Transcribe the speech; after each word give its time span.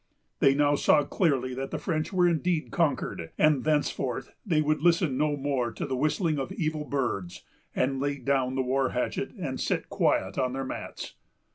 They 0.39 0.55
now 0.55 0.73
saw 0.73 1.03
clearly 1.03 1.53
that 1.53 1.69
the 1.69 1.77
French 1.77 2.11
were 2.11 2.27
indeed 2.27 2.71
conquered; 2.71 3.29
and 3.37 3.63
thenceforth 3.63 4.31
they 4.43 4.59
would 4.59 4.81
listen 4.81 5.15
no 5.15 5.37
more 5.37 5.71
to 5.73 5.85
the 5.85 5.95
whistling 5.95 6.39
of 6.39 6.51
evil 6.53 6.85
birds, 6.85 7.43
but 7.75 7.91
lay 7.91 8.17
down 8.17 8.55
the 8.55 8.63
war 8.63 8.93
hatchet, 8.93 9.29
and 9.33 9.59
sit 9.59 9.89
quiet 9.91 10.39
on 10.39 10.53
their 10.53 10.65
mats. 10.65 11.13